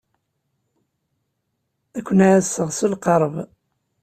Ad 1.97 2.03
ken-ɛasseɣ 2.05 2.69
s 2.77 2.79
lqerb. 2.93 3.35